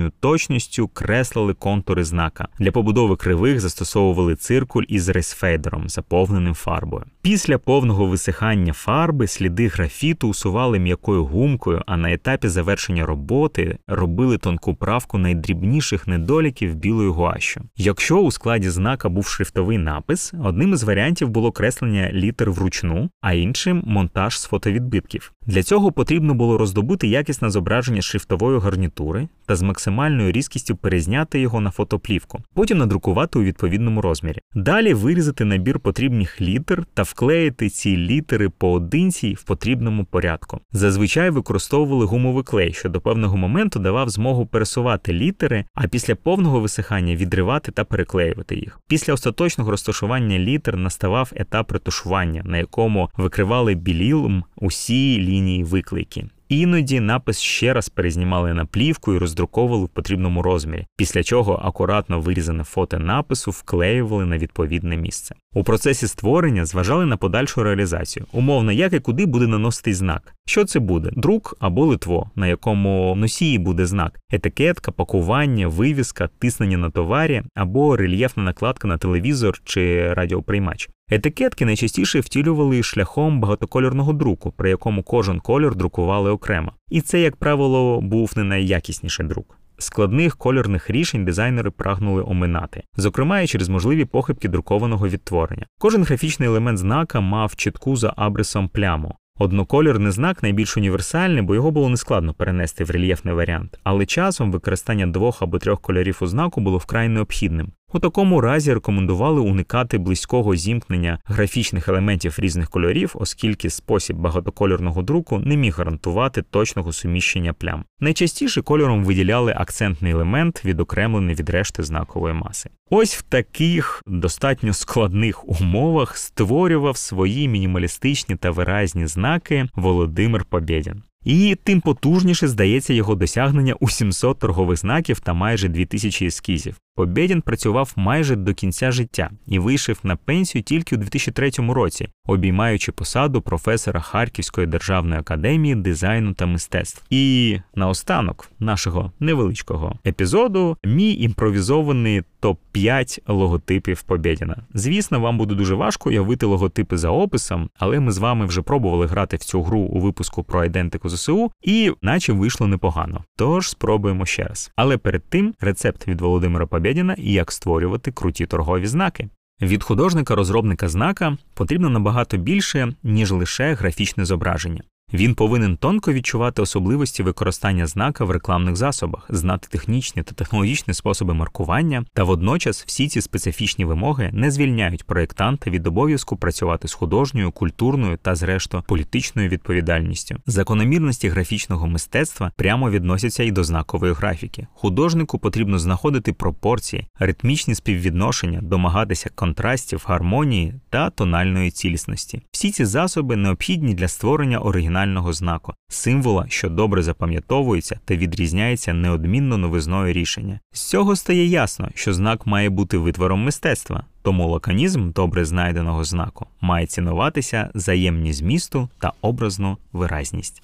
ювелірною 0.02 0.12
точністю 0.20 0.88
креслили 0.88 1.54
контури 1.54 2.04
знака. 2.04 2.48
Для 2.60 2.72
побудови 2.72 3.16
кривих 3.16 3.60
застосовували 3.60 4.36
циркуль 4.36 4.84
із 4.88 5.10
рейсфейдером, 5.10 5.90
заповненим 5.90 6.54
фарбою. 6.54 7.04
Після 7.24 7.58
повного 7.58 8.06
висихання 8.06 8.74
фарби 8.74 9.28
сліди 9.28 9.68
графіту 9.68 10.28
усували 10.28 10.80
м'якою 10.80 11.26
гумкою, 11.26 11.82
а 11.86 11.98
на 11.98 12.14
етапі 12.14 12.48
завершення 12.48 13.06
роботи 13.06 13.78
робили 13.88 14.38
тонку 14.38 14.76
правку 14.76 15.18
найдрібніших 15.18 16.08
недоліків 16.08 16.76
білою 16.76 17.14
гуашю. 17.14 17.62
Якщо 17.78 18.18
у 18.18 18.32
складі 18.32 18.70
знака 18.70 19.10
був 19.10 19.28
шрифтовий 19.28 19.78
напис, 19.78 20.34
одним 20.44 20.74
із 20.74 20.84
варіантів 20.84 21.30
було 21.30 21.52
креслення 21.52 22.12
літер 22.14 22.52
вручну, 22.52 23.10
а 23.22 23.34
іншим 23.34 23.84
монтаж 23.86 24.40
з 24.40 24.46
фотовідбитків. 24.46 25.34
Для 25.46 25.64
цього 25.64 25.92
потрібно 25.92 26.34
було 26.34 26.58
роздобути 26.58 27.08
якісне 27.08 27.50
зображення 27.50 28.02
шрифтової 28.02 28.60
гарнітури 28.60 29.28
та 29.46 29.56
з 29.56 29.62
максимальною 29.62 30.32
різкістю 30.32 30.76
перезняти 30.76 31.40
його 31.40 31.62
на 31.62 31.72
фотоплівку, 31.72 32.40
потім 32.54 32.78
надрукувати 32.78 33.40
у 33.40 33.44
відповідному 33.44 34.02
розмірі. 34.02 34.40
Далі 34.54 34.94
вирізати 34.94 35.46
набір 35.46 35.80
потрібних 35.80 36.42
літер 36.42 36.84
та 36.94 37.04
вклеїти 37.12 37.70
ці 37.70 37.98
літери 37.98 38.50
поодинці 38.50 39.34
в 39.34 39.44
потрібному 39.44 40.06
порядку. 40.06 40.60
Зазвичай 40.72 41.30
використовували 41.30 42.06
гумовий 42.06 42.44
клей, 42.44 42.74
що 42.74 42.90
до 42.90 43.02
певного 43.02 43.38
моменту 43.38 43.80
давав 43.80 44.10
змогу 44.10 44.46
пересувати 44.46 45.14
літери, 45.14 45.66
а 45.74 45.88
після 45.88 46.16
повного 46.16 46.60
висихання 46.60 47.16
відривати 47.16 47.72
та 47.72 47.84
переклеювати 47.84 48.56
їх. 48.56 48.80
Після 48.88 49.14
остаточного 49.14 49.72
розташування 49.72 50.40
літер 50.40 50.78
наставав 50.78 51.32
етап 51.36 51.72
ретушування, 51.72 52.42
на 52.46 52.58
якому 52.58 53.10
викривали 53.18 53.76
білілом 53.76 54.44
усі 54.56 55.20
лінії 55.20 55.64
виклики. 55.64 56.26
Іноді 56.52 57.00
напис 57.00 57.40
ще 57.40 57.74
раз 57.74 57.90
перезнімали 57.90 58.54
на 58.54 58.66
плівку 58.66 59.14
і 59.14 59.18
роздруковували 59.18 59.86
в 59.86 59.90
потрібному 59.90 60.42
розмірі, 60.42 60.86
після 60.98 61.24
чого 61.24 61.62
акуратно 61.64 62.20
вирізане 62.20 62.64
фото 62.64 63.00
напису 63.00 63.52
вклеювали 63.52 64.26
на 64.26 64.38
відповідне 64.38 64.98
місце. 64.98 65.36
У 65.54 65.64
процесі 65.64 66.08
створення 66.08 66.66
зважали 66.66 67.06
на 67.06 67.18
подальшу 67.18 67.64
реалізацію, 67.64 68.26
умовно, 68.32 68.72
як 68.72 68.94
і 68.94 69.00
куди 69.00 69.26
буде 69.26 69.48
наноситись 69.48 69.98
знак. 69.98 70.34
Що 70.46 70.66
це 70.66 70.80
буде? 70.80 71.10
Друк 71.14 71.58
або 71.60 71.86
литво, 71.86 72.30
на 72.36 72.48
якому 72.48 73.16
носії 73.16 73.58
буде 73.58 73.86
знак, 73.86 74.20
етикетка, 74.32 74.92
пакування, 74.92 75.68
вивіска, 75.68 76.30
тиснення 76.40 76.78
на 76.78 76.90
товарі 76.90 77.44
або 77.56 77.98
рельєфна 77.98 78.44
накладка 78.44 78.88
на 78.88 78.98
телевізор 78.98 79.62
чи 79.64 80.14
радіоприймач. 80.14 80.90
Етикетки 81.14 81.66
найчастіше 81.66 82.20
втілювали 82.20 82.84
шляхом 82.84 83.40
багатокольорного 83.40 84.14
друку, 84.14 84.54
при 84.58 84.70
якому 84.70 85.04
кожен 85.04 85.40
кольор 85.40 85.76
друкували 85.76 86.32
окремо. 86.32 86.72
І 86.90 87.02
це, 87.02 87.22
як 87.22 87.36
правило, 87.36 88.02
був 88.02 88.34
не 88.36 88.44
найякісніший 88.44 89.26
друк. 89.26 89.58
Складних 89.78 90.38
кольорних 90.38 90.90
рішень 90.90 91.26
дизайнери 91.26 91.72
прагнули 91.72 92.24
оминати, 92.24 92.84
зокрема 92.96 93.42
і 93.42 93.48
через 93.48 93.70
можливі 93.70 94.06
похибки 94.06 94.48
друкованого 94.48 95.08
відтворення. 95.08 95.66
Кожен 95.80 96.04
графічний 96.04 96.50
елемент 96.50 96.78
знака 96.78 97.22
мав 97.22 97.56
чітку 97.56 97.96
за 97.96 98.14
абрисом 98.16 98.68
пляму. 98.70 99.16
Однокольорний 99.40 100.12
знак 100.12 100.44
найбільш 100.44 100.78
універсальний, 100.78 101.42
бо 101.42 101.56
його 101.56 101.72
було 101.72 101.90
нескладно 101.90 102.34
перенести 102.34 102.84
в 102.84 102.92
рельєфний 102.92 103.34
варіант, 103.34 103.80
але 103.84 104.06
часом 104.06 104.52
використання 104.52 105.08
двох 105.08 105.42
або 105.42 105.60
трьох 105.60 105.82
кольорів 105.82 106.18
у 106.22 106.28
знаку 106.28 106.62
було 106.62 106.78
вкрай 106.78 107.10
необхідним. 107.10 107.72
У 107.94 108.00
такому 108.00 108.42
разі 108.42 108.74
рекомендували 108.74 109.42
уникати 109.42 109.98
близького 109.98 110.56
зімкнення 110.56 111.20
графічних 111.26 111.88
елементів 111.88 112.36
різних 112.38 112.70
кольорів, 112.70 113.12
оскільки 113.16 113.70
спосіб 113.70 114.18
багатокольорного 114.18 115.02
друку 115.02 115.40
не 115.40 115.58
міг 115.58 115.76
гарантувати 115.78 116.42
точного 116.42 116.94
суміщення 116.94 117.54
плям. 117.54 117.84
Найчастіше 118.00 118.62
кольором 118.62 119.04
виділяли 119.04 119.54
акцентний 119.58 120.12
елемент, 120.12 120.66
відокремлений 120.66 121.36
від 121.36 121.50
решти 121.50 121.84
знакової 121.84 122.34
маси. 122.34 122.70
Ось 122.90 123.16
в 123.16 123.22
таких 123.22 124.04
достатньо 124.08 124.74
складних 124.74 125.50
умовах 125.50 126.18
створював 126.18 126.98
свої 126.98 127.48
мінімалістичні 127.48 128.36
та 128.36 128.52
виразні 128.52 129.08
знаки 129.08 129.68
Володимир 129.76 130.46
Побєдін. 130.46 131.04
І 131.24 131.58
тим 131.64 131.82
потужніше 131.82 132.48
здається 132.48 132.94
його 132.94 133.16
досягнення 133.16 133.74
у 133.80 133.90
700 133.90 134.40
торгових 134.40 134.78
знаків 134.78 135.20
та 135.20 135.34
майже 135.34 135.68
2000 135.68 136.26
ескізів. 136.26 136.76
Побєдін 136.96 137.42
працював 137.42 137.94
майже 137.96 138.36
до 138.36 138.54
кінця 138.54 138.92
життя 138.92 139.30
і 139.48 139.60
вийшов 139.60 140.00
на 140.04 140.16
пенсію 140.16 140.64
тільки 140.64 140.96
у 140.96 141.00
2003 141.00 141.52
році, 141.70 142.08
обіймаючи 142.26 142.92
посаду 142.92 143.42
професора 143.42 144.00
Харківської 144.00 144.68
державної 144.68 145.20
академії 145.20 145.76
дизайну 145.76 146.34
та 146.34 146.46
мистецтв. 146.46 147.04
І 147.10 147.58
наостанок 147.76 148.52
нашого 148.60 149.12
невеличкого 149.20 150.00
епізоду 150.06 150.78
мій 150.84 151.14
імпровізований 151.14 152.24
топ 152.40 152.60
5 152.72 153.22
логотипів 153.28 154.02
Побєдіна. 154.04 154.58
Звісно, 154.74 155.20
вам 155.20 155.38
буде 155.38 155.56
дуже 155.56 155.76
важко 155.76 156.10
уявити 156.10 156.46
логотипи 156.46 156.98
за 156.98 157.10
описом, 157.10 157.70
але 157.78 158.00
ми 158.00 158.12
з 158.12 158.18
вами 158.18 158.46
вже 158.46 158.62
пробували 158.62 159.06
грати 159.06 159.38
в 159.38 159.44
цю 159.44 159.64
гру 159.64 159.80
у 159.80 160.00
випуску 160.00 160.44
про 160.44 160.66
ідентику 160.66 161.10
ЗСУ, 161.10 161.52
і 161.62 161.92
наче 162.02 162.34
вийшло 162.34 162.68
непогано. 162.68 163.24
Тож 163.36 163.70
спробуємо 163.70 164.26
ще 164.26 164.44
раз. 164.44 164.72
Але 164.76 164.98
перед 164.98 165.24
тим 165.30 165.54
рецепт 165.60 166.08
від 166.08 166.22
Володимира 166.22 166.66
Побєдіна 166.66 166.81
і 167.18 167.34
як 167.34 167.52
створювати 167.52 168.12
круті 168.12 168.46
торгові 168.46 168.88
знаки. 168.88 169.30
Від 169.62 169.84
художника-розробника 169.84 170.88
знака 170.88 171.38
потрібно 171.54 171.90
набагато 171.90 172.38
більше, 172.38 172.94
ніж 173.04 173.32
лише 173.32 173.74
графічне 173.74 174.26
зображення. 174.26 174.82
Він 175.14 175.36
повинен 175.36 175.78
тонко 175.78 176.14
відчувати 176.14 176.62
особливості 176.62 177.24
використання 177.24 177.88
знака 177.88 178.26
в 178.26 178.32
рекламних 178.32 178.76
засобах, 178.76 179.26
знати 179.30 179.68
технічні 179.72 180.24
та 180.24 180.32
технологічні 180.32 180.94
способи 180.94 181.34
маркування, 181.34 182.06
та 182.14 182.24
водночас 182.24 182.84
всі 182.88 183.08
ці 183.08 183.22
специфічні 183.22 183.86
вимоги 183.86 184.30
не 184.34 184.52
звільняють 184.52 185.04
проєктанта 185.04 185.70
від 185.70 185.88
обов'язку 185.88 186.38
працювати 186.38 186.88
з 186.88 186.94
художньою, 186.94 187.52
культурною 187.52 188.18
та, 188.22 188.36
зрештою, 188.36 188.84
політичною 188.88 189.50
відповідальністю. 189.50 190.36
Закономірності 190.46 191.30
графічного 191.30 191.88
мистецтва 191.88 192.52
прямо 192.56 192.90
відносяться 192.90 193.44
і 193.44 193.52
до 193.52 193.64
знакової 193.64 194.14
графіки. 194.14 194.68
Художнику 194.74 195.40
потрібно 195.40 195.80
знаходити 195.80 196.34
пропорції, 196.34 197.08
ритмічні 197.20 197.76
співвідношення, 197.76 198.60
домагатися 198.62 199.30
контрастів, 199.36 200.04
гармонії 200.08 200.74
та 200.90 201.10
тональної 201.10 201.72
цілісності. 201.72 202.42
Всі 202.52 202.72
ці 202.72 202.86
засоби 202.86 203.36
необхідні 203.36 203.94
для 203.94 204.08
створення 204.08 204.60
оригінального 204.60 205.01
національного 205.02 205.34
знаку, 205.34 205.74
символа, 205.90 206.46
що 206.50 206.70
добре 206.70 207.04
запам'ятовується 207.04 208.00
та 208.06 208.16
відрізняється 208.16 208.94
неодмінно 208.94 209.58
новизною 209.58 210.14
рішення. 210.14 210.60
З 210.74 210.90
цього 210.90 211.16
стає 211.16 211.46
ясно, 211.46 211.90
що 211.96 212.14
знак 212.14 212.48
має 212.48 212.70
бути 212.70 212.98
витвором 212.98 213.44
мистецтва, 213.44 214.04
тому 214.22 214.50
лаконізм 214.50 215.12
добре 215.12 215.46
знайденого 215.46 216.04
знаку 216.04 216.48
має 216.62 216.86
цінуватися 216.86 217.70
взаємні 217.76 218.34
змісту 218.34 218.90
та 219.00 219.14
образну 219.22 219.78
виразність. 219.94 220.64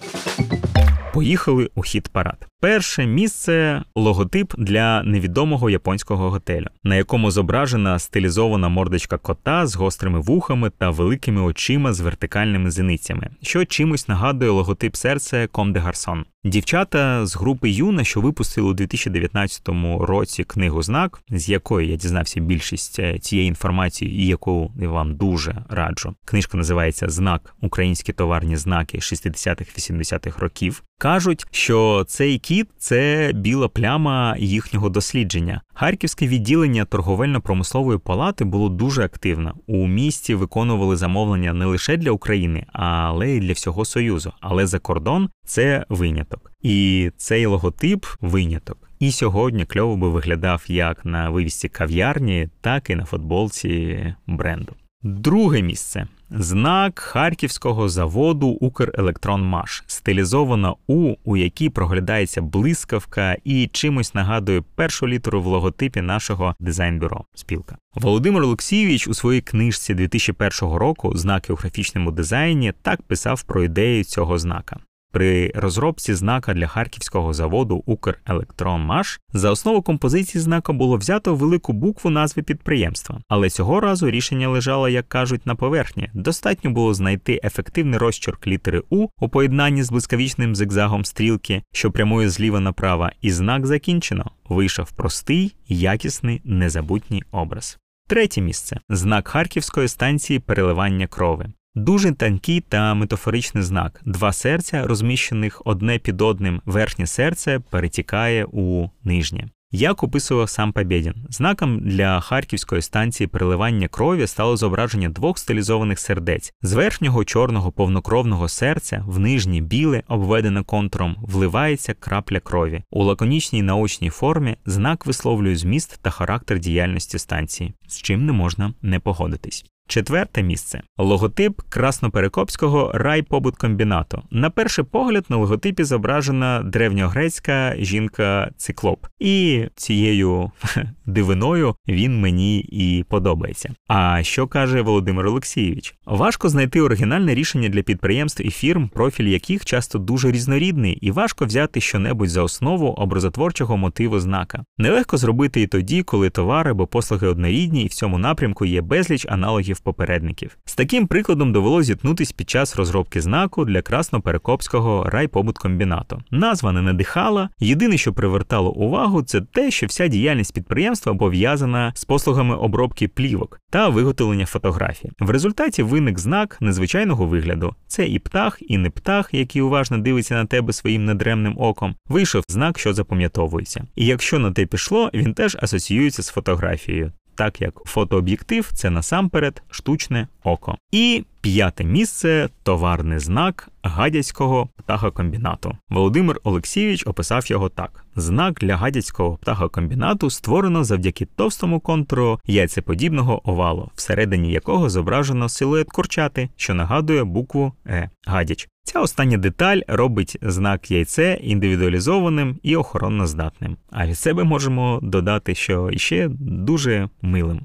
Поїхали 1.13 1.69
у 1.75 1.81
хід 1.81 2.09
парад. 2.09 2.47
Перше 2.59 3.05
місце 3.05 3.83
логотип 3.95 4.53
для 4.57 5.03
невідомого 5.03 5.69
японського 5.69 6.29
готелю, 6.29 6.67
на 6.83 6.95
якому 6.95 7.31
зображена 7.31 7.99
стилізована 7.99 8.69
мордочка 8.69 9.17
кота 9.17 9.67
з 9.67 9.75
гострими 9.75 10.19
вухами 10.19 10.69
та 10.77 10.89
великими 10.89 11.41
очима 11.41 11.93
з 11.93 11.99
вертикальними 11.99 12.71
зеницями, 12.71 13.29
що 13.41 13.65
чимось 13.65 14.07
нагадує 14.07 14.51
логотип 14.51 14.95
серця 14.95 15.47
Ком 15.47 15.73
де 15.73 15.79
Гарсон. 15.79 16.25
Дівчата 16.43 17.25
з 17.25 17.35
групи 17.35 17.69
Юна, 17.69 18.03
що 18.03 18.21
випустили 18.21 18.69
у 18.69 18.73
2019 18.73 19.69
році 19.99 20.43
книгу 20.43 20.83
знак, 20.83 21.21
з 21.29 21.49
якої 21.49 21.89
я 21.89 21.95
дізнався 21.95 22.39
більшість 22.39 22.99
е, 22.99 23.19
цієї 23.19 23.47
інформації, 23.47 24.21
і 24.21 24.27
яку 24.27 24.71
я 24.81 24.89
вам 24.89 25.15
дуже 25.15 25.63
раджу. 25.69 26.15
Книжка 26.25 26.57
називається 26.57 27.09
Знак 27.09 27.55
Українські 27.61 28.13
товарні 28.13 28.57
знаки 28.57 28.97
60-х-80-х 28.97 30.39
років. 30.39 30.83
Кажуть, 30.99 31.45
що 31.51 32.05
цей 32.07 32.39
кіт 32.47 32.67
це 32.77 33.31
біла 33.35 33.67
пляма 33.67 34.35
їхнього 34.39 34.89
дослідження. 34.89 35.61
Харківське 35.73 36.27
відділення 36.27 36.85
торговельно-промислової 36.85 37.97
палати 37.97 38.45
було 38.45 38.69
дуже 38.69 39.03
активне. 39.03 39.53
У 39.67 39.87
місті 39.87 40.35
виконували 40.35 40.95
замовлення 40.95 41.53
не 41.53 41.65
лише 41.65 41.97
для 41.97 42.11
України, 42.11 42.65
але 42.73 43.29
й 43.29 43.39
для 43.39 43.53
всього 43.53 43.85
Союзу. 43.85 44.33
Але 44.39 44.67
за 44.67 44.79
кордон 44.79 45.29
це 45.45 45.85
виняток. 45.89 46.51
І 46.61 47.11
цей 47.17 47.45
логотип 47.45 48.05
виняток. 48.21 48.77
І 48.99 49.11
сьогодні 49.11 49.65
кльово 49.65 49.97
би 49.97 50.09
виглядав 50.09 50.63
як 50.67 51.05
на 51.05 51.29
вивісці 51.29 51.69
кав'ярні, 51.69 52.49
так 52.61 52.89
і 52.89 52.95
на 52.95 53.05
футболці 53.05 54.15
бренду. 54.27 54.73
Друге 55.03 55.61
місце 55.61 56.07
знак 56.29 56.99
харківського 56.99 57.89
заводу 57.89 58.47
Укрелектронмаш, 58.47 59.83
стилізована 59.87 60.73
У, 60.87 61.15
у 61.23 61.37
якій 61.37 61.69
проглядається 61.69 62.41
блискавка 62.41 63.35
і 63.43 63.69
чимось 63.71 64.13
нагадує 64.13 64.61
першу 64.75 65.07
літеру 65.07 65.41
в 65.41 65.45
логотипі 65.45 66.01
нашого 66.01 66.55
дизайн-бюро 66.59 67.25
спілка. 67.35 67.77
Володимир 67.95 68.43
Олексійович 68.43 69.07
у 69.07 69.13
своїй 69.13 69.41
книжці 69.41 69.93
2001 69.93 70.75
року 70.75 71.17
знаки 71.17 71.53
у 71.53 71.55
графічному 71.55 72.11
дизайні 72.11 72.73
так 72.81 73.01
писав 73.01 73.43
про 73.43 73.63
ідею 73.63 74.03
цього 74.03 74.37
знака. 74.37 74.77
При 75.11 75.51
розробці 75.55 76.13
знака 76.13 76.53
для 76.53 76.67
харківського 76.67 77.33
заводу 77.33 77.83
Укрелектромаш 77.85 79.19
за 79.33 79.51
основу 79.51 79.81
композиції 79.81 80.41
знака 80.41 80.73
було 80.73 80.97
взято 80.97 81.35
велику 81.35 81.73
букву 81.73 82.09
назви 82.09 82.43
підприємства, 82.43 83.21
але 83.27 83.49
цього 83.49 83.79
разу 83.79 84.09
рішення 84.09 84.49
лежало, 84.49 84.89
як 84.89 85.09
кажуть, 85.09 85.45
на 85.45 85.55
поверхні. 85.55 86.09
Достатньо 86.13 86.71
було 86.71 86.93
знайти 86.93 87.41
ефективний 87.43 87.99
розчерк 87.99 88.47
літери 88.47 88.83
У 88.89 89.07
у 89.19 89.29
поєднанні 89.29 89.83
з 89.83 89.89
блискавічним 89.89 90.55
зигзагом 90.55 91.05
стрілки, 91.05 91.63
що 91.73 91.91
прямує 91.91 92.29
зліва 92.29 92.59
направо, 92.59 93.09
і 93.21 93.31
знак 93.31 93.65
закінчено. 93.65 94.31
Вийшов 94.49 94.91
простий, 94.91 95.55
якісний, 95.67 96.41
незабутній 96.43 97.23
образ. 97.31 97.77
Третє 98.07 98.41
місце 98.41 98.79
знак 98.89 99.27
Харківської 99.27 99.87
станції 99.87 100.39
переливання 100.39 101.07
крови. 101.07 101.45
Дуже 101.77 102.11
тонкий 102.11 102.61
та 102.61 102.93
метафоричний 102.93 103.63
знак. 103.63 104.01
Два 104.05 104.33
серця, 104.33 104.87
розміщених 104.87 105.61
одне 105.65 105.99
під 105.99 106.21
одним, 106.21 106.61
верхнє 106.65 107.07
серце 107.07 107.59
перетікає 107.69 108.45
у 108.51 108.89
нижнє. 109.03 109.47
Як 109.71 110.03
описував 110.03 110.49
сам 110.49 110.71
Побєдін, 110.71 111.13
знаком 111.29 111.79
для 111.79 112.19
харківської 112.19 112.81
станції 112.81 113.27
переливання 113.27 113.87
крові 113.87 114.27
стало 114.27 114.57
зображення 114.57 115.09
двох 115.09 115.37
стилізованих 115.37 115.99
сердець. 115.99 116.53
З 116.61 116.73
верхнього 116.73 117.25
чорного 117.25 117.71
повнокровного 117.71 118.49
серця 118.49 119.03
в 119.07 119.19
нижнє 119.19 119.59
біле, 119.61 120.03
обведене 120.07 120.63
контуром, 120.63 121.15
вливається 121.21 121.93
крапля 121.93 122.39
крові. 122.39 122.83
У 122.91 123.03
лаконічній 123.03 123.61
наочній 123.61 124.09
формі 124.09 124.55
знак 124.65 125.05
висловлює 125.05 125.55
зміст 125.55 125.99
та 126.01 126.09
характер 126.09 126.59
діяльності 126.59 127.19
станції, 127.19 127.73
з 127.87 128.01
чим 128.01 128.25
не 128.25 128.31
можна 128.31 128.73
не 128.81 128.99
погодитись. 128.99 129.65
Четверте 129.87 130.43
місце 130.43 130.81
логотип 130.97 131.61
Красноперекопського 131.69 132.91
райпобуткомбінату. 132.93 134.21
На 134.31 134.49
перший 134.49 134.85
погляд 134.85 135.25
на 135.29 135.37
логотипі 135.37 135.83
зображена 135.83 136.63
древньогрецька 136.63 137.75
жінка 137.79 138.51
циклоп, 138.57 139.05
і 139.19 139.65
цією 139.75 140.51
дивиною 141.05 141.75
він 141.87 142.19
мені 142.19 142.59
і 142.59 143.05
подобається. 143.09 143.69
А 143.87 144.23
що 144.23 144.47
каже 144.47 144.81
Володимир 144.81 145.27
Олексійович? 145.27 145.95
Важко 146.05 146.49
знайти 146.49 146.81
оригінальне 146.81 147.35
рішення 147.35 147.69
для 147.69 147.81
підприємств 147.81 148.41
і 148.45 148.49
фірм, 148.49 148.89
профіль 148.93 149.27
яких 149.27 149.65
часто 149.65 149.99
дуже 149.99 150.31
різнорідний, 150.31 150.93
і 150.93 151.11
важко 151.11 151.45
взяти 151.45 151.81
щонебудь 151.81 152.29
за 152.29 152.41
основу 152.41 152.87
образотворчого 152.87 153.77
мотиву 153.77 154.19
знака. 154.19 154.63
Нелегко 154.77 155.17
зробити 155.17 155.61
і 155.61 155.67
тоді, 155.67 156.03
коли 156.03 156.29
товари 156.29 156.71
або 156.71 156.87
послуги 156.87 157.27
однорідні, 157.27 157.83
і 157.83 157.87
в 157.87 157.93
цьому 157.93 158.17
напрямку 158.17 158.65
є 158.65 158.81
безліч 158.81 159.25
аналогів 159.29 159.76
попередників. 159.79 160.57
З 160.65 160.75
таким 160.75 161.07
прикладом 161.07 161.53
довелося 161.53 161.87
зіткнутись 161.87 162.31
під 162.31 162.49
час 162.49 162.75
розробки 162.75 163.21
знаку 163.21 163.65
для 163.65 163.81
красноперекопського 163.81 165.09
райпобуткомбінату. 165.09 166.21
Назва 166.31 166.71
не 166.71 166.81
надихала. 166.81 167.49
Єдине, 167.59 167.97
що 167.97 168.13
привертало 168.13 168.71
увагу, 168.71 169.21
це 169.21 169.41
те, 169.41 169.71
що 169.71 169.87
вся 169.87 170.07
діяльність 170.07 170.53
підприємства 170.53 171.15
пов'язана 171.15 171.91
з 171.95 172.05
послугами 172.05 172.55
обробки 172.55 173.07
плівок 173.07 173.61
та 173.69 173.89
виготовлення 173.89 174.45
фотографій. 174.45 175.11
В 175.19 175.29
результаті 175.29 175.83
виник 175.83 176.19
знак 176.19 176.57
незвичайного 176.61 177.25
вигляду. 177.25 177.75
Це 177.87 178.07
і 178.07 178.19
птах, 178.19 178.57
і 178.61 178.77
не 178.77 178.89
птах, 178.89 179.29
який 179.33 179.61
уважно 179.61 179.97
дивиться 179.97 180.35
на 180.35 180.45
тебе 180.45 180.73
своїм 180.73 181.05
недремним 181.05 181.55
оком. 181.57 181.95
Вийшов 182.09 182.43
знак, 182.47 182.79
що 182.79 182.93
запам'ятовується. 182.93 183.83
І 183.95 184.05
якщо 184.05 184.39
на 184.39 184.51
те 184.51 184.65
пішло, 184.65 185.09
він 185.13 185.33
теж 185.33 185.57
асоціюється 185.61 186.23
з 186.23 186.29
фотографією 186.29 187.11
так 187.37 187.61
як 187.61 187.73
фотооб'єктив 187.85 188.71
це 188.73 188.89
насамперед 188.89 189.63
штучне 189.69 190.27
око. 190.43 190.77
І 190.91 191.23
п'яте 191.47 191.83
місце 191.83 192.49
товарний 192.63 193.19
знак 193.19 193.69
гадяцького 193.83 194.69
птахокомбінату. 194.77 195.77
Володимир 195.89 196.39
Олексійович 196.43 197.07
описав 197.07 197.51
його 197.51 197.69
так: 197.69 198.05
знак 198.15 198.59
для 198.61 198.75
гадяцького 198.75 199.37
птахокомбінату 199.37 200.29
створено 200.29 200.83
завдяки 200.83 201.25
товстому 201.25 201.79
контуру 201.79 202.39
яйцеподібного 202.45 203.49
овалу, 203.49 203.89
всередині 203.95 204.51
якого 204.51 204.89
зображено 204.89 205.49
силует 205.49 205.87
курчати, 205.87 206.49
що 206.55 206.73
нагадує 206.73 207.23
букву 207.23 207.73
Е 207.85 208.09
гадяч. 208.25 208.67
Ця 208.87 208.99
остання 208.99 209.37
деталь 209.37 209.79
робить 209.87 210.37
знак 210.41 210.91
яйце 210.91 211.39
індивідуалізованим 211.41 212.59
і 212.63 212.75
охоронно 212.75 213.27
здатним. 213.27 213.77
А 213.91 214.07
від 214.07 214.17
себе 214.17 214.43
можемо 214.43 214.99
додати, 215.01 215.55
що 215.55 215.89
іще 215.91 216.29
дуже 216.39 217.09
милим. 217.21 217.61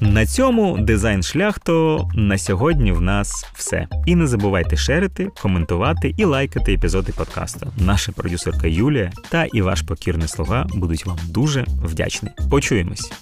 На 0.00 0.26
цьому 0.26 0.78
дизайн 0.78 1.22
шляхто 1.22 2.08
на 2.14 2.38
сьогодні 2.38 2.92
в 2.92 3.00
нас 3.22 3.46
все. 3.54 3.86
І 4.06 4.14
не 4.14 4.26
забувайте 4.26 4.76
шерити, 4.76 5.28
коментувати 5.42 6.14
і 6.16 6.24
лайкати 6.24 6.74
епізоди 6.74 7.12
подкасту. 7.12 7.72
Наша 7.76 8.12
продюсерка 8.12 8.66
Юлія 8.66 9.12
та 9.28 9.44
і 9.44 9.62
ваш 9.62 9.82
покірний 9.82 10.28
слуга 10.28 10.66
будуть 10.74 11.06
вам 11.06 11.18
дуже 11.28 11.64
вдячні. 11.82 12.30
Почуємось! 12.50 13.12